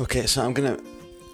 [0.00, 0.80] Okay, so I'm gonna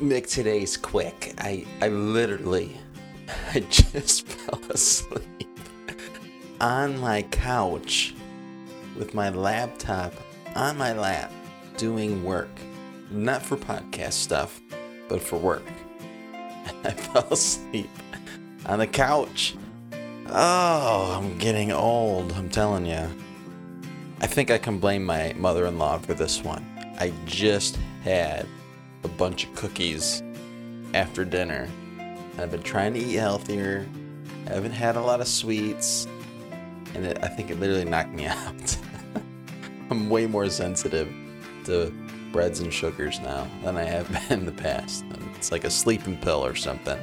[0.00, 1.32] make today's quick.
[1.38, 2.76] I I literally
[3.54, 5.60] I just fell asleep
[6.60, 8.16] on my couch
[8.96, 10.12] with my laptop
[10.56, 11.30] on my lap
[11.76, 12.50] doing work.
[13.12, 14.60] Not for podcast stuff,
[15.08, 15.62] but for work.
[16.82, 17.90] I fell asleep
[18.66, 19.54] on the couch.
[20.30, 23.08] Oh, I'm getting old, I'm telling you.
[24.20, 26.66] I think I can blame my mother in law for this one.
[26.98, 28.46] I just had
[29.04, 30.22] a bunch of cookies
[30.94, 31.68] after dinner.
[31.98, 33.86] And I've been trying to eat healthier.
[34.46, 36.06] I haven't had a lot of sweets.
[36.94, 38.78] And it, I think it literally knocked me out.
[39.90, 41.12] I'm way more sensitive
[41.64, 41.92] to
[42.32, 45.04] breads and sugars now than I have been in the past.
[45.34, 46.98] It's like a sleeping pill or something.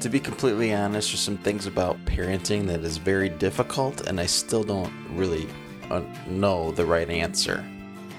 [0.00, 4.26] To be completely honest, there's some things about parenting that is very difficult, and I
[4.26, 5.46] still don't really
[5.90, 7.64] uh, know the right answer.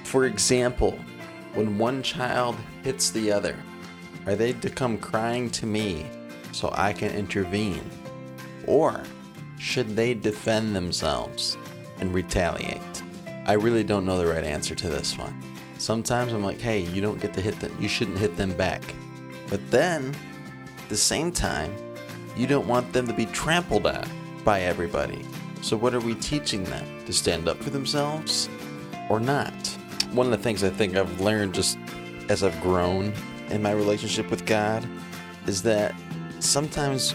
[0.04, 0.98] For example,
[1.54, 3.58] when one child hits the other?
[4.26, 6.06] Are they to come crying to me
[6.52, 7.90] so I can intervene?
[8.68, 9.04] Or
[9.58, 11.58] should they defend themselves
[12.00, 13.04] and retaliate?
[13.46, 15.40] I really don't know the right answer to this one.
[15.78, 18.84] Sometimes I'm like, hey, you don't get to hit them, you shouldn't hit them back.
[19.50, 20.16] But then,
[20.78, 21.76] at the same time,
[22.38, 24.08] you don't want them to be trampled on
[24.46, 25.26] by everybody.
[25.62, 27.06] So, what are we teaching them?
[27.06, 28.48] To stand up for themselves
[29.10, 29.54] or not?
[30.12, 31.78] One of the things I think I've learned just
[32.30, 33.14] as I've grown
[33.50, 34.88] in my relationship with God
[35.48, 35.96] is that
[36.40, 37.12] sometimes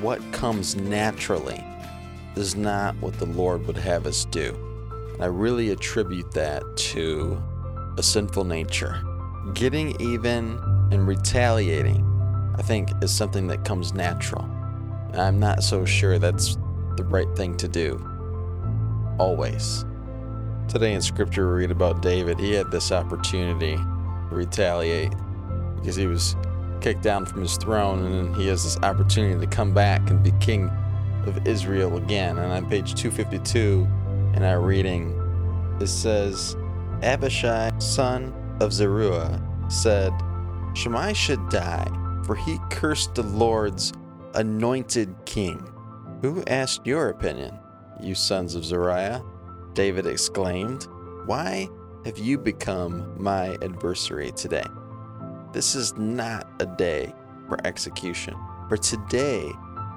[0.00, 1.62] what comes naturally
[2.36, 4.56] is not what the Lord would have us do.
[5.14, 7.40] And I really attribute that to
[7.96, 9.02] a sinful nature.
[9.52, 10.58] Getting even
[10.90, 12.04] and retaliating,
[12.58, 14.50] I think, is something that comes natural.
[15.14, 16.56] I'm not so sure that's
[16.96, 18.04] the right thing to do.
[19.18, 19.84] Always.
[20.68, 22.38] Today in scripture, we read about David.
[22.38, 25.12] He had this opportunity to retaliate
[25.76, 26.36] because he was
[26.80, 30.32] kicked down from his throne, and he has this opportunity to come back and be
[30.40, 30.70] king
[31.26, 32.38] of Israel again.
[32.38, 33.86] And on page 252
[34.34, 35.12] in our reading,
[35.80, 36.56] it says,
[37.02, 40.12] Abishai, son of Zeruiah, said,
[40.74, 41.86] Shimei should die,
[42.26, 43.92] for he cursed the Lord's
[44.34, 45.64] anointed king.
[46.22, 47.58] Who asked your opinion,
[48.00, 49.22] you sons of Zeruiah?
[49.74, 50.86] David exclaimed,
[51.26, 51.68] Why
[52.04, 54.64] have you become my adversary today?
[55.52, 57.12] This is not a day
[57.48, 58.36] for execution,
[58.68, 59.50] for today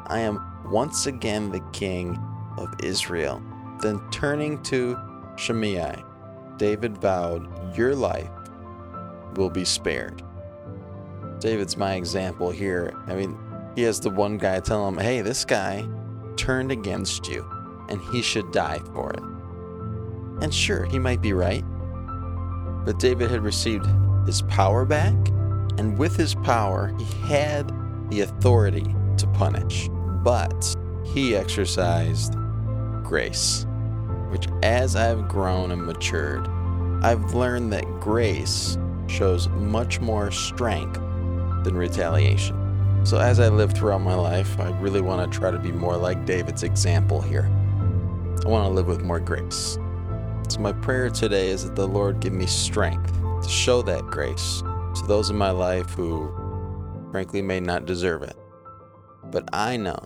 [0.08, 2.20] I am once again the king
[2.58, 3.42] of Israel.
[3.82, 4.98] Then turning to
[5.36, 6.04] Shimei,
[6.58, 8.32] David vowed, Your life
[9.36, 10.24] will be spared.
[11.40, 12.96] David's my example here.
[13.06, 13.38] I mean,
[13.76, 15.88] he has the one guy tell him, Hey, this guy
[16.36, 17.48] turned against you,
[17.90, 19.37] and he should die for it.
[20.42, 21.64] And sure, he might be right.
[22.86, 23.88] But David had received
[24.26, 25.16] his power back,
[25.78, 27.72] and with his power, he had
[28.10, 29.90] the authority to punish.
[30.24, 32.36] But he exercised
[33.04, 33.66] grace,
[34.30, 36.48] which as I've grown and matured,
[37.04, 38.78] I've learned that grace
[39.08, 41.00] shows much more strength
[41.64, 43.06] than retaliation.
[43.06, 45.96] So as I live throughout my life, I really want to try to be more
[45.96, 47.50] like David's example here.
[48.46, 49.78] I want to live with more grace.
[50.60, 53.14] My prayer today is that the Lord give me strength
[53.44, 54.64] to show that grace
[54.96, 56.34] to those in my life who,
[57.12, 58.36] frankly, may not deserve it.
[59.26, 60.00] But I know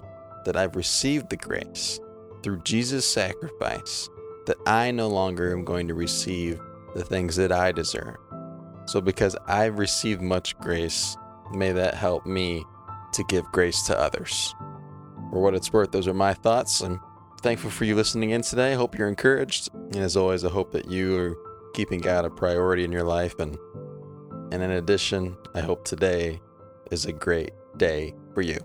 [0.44, 2.02] that I've received the grace
[2.44, 4.10] through Jesus' sacrifice,
[4.46, 6.60] that I no longer am going to receive
[6.96, 8.18] the things that I deserve.
[8.88, 11.16] So, because I've received much grace,
[11.54, 12.66] may that help me
[13.14, 14.54] to give grace to others.
[15.32, 16.82] For what it's worth, those are my thoughts.
[16.82, 17.00] And
[17.42, 18.74] thankful for you listening in today.
[18.74, 19.70] I hope you're encouraged.
[19.74, 21.38] And as always, I hope that you are
[21.74, 23.40] keeping God a priority in your life.
[23.40, 23.58] And,
[24.52, 26.40] and in addition, I hope today
[26.92, 28.60] is a great day for you.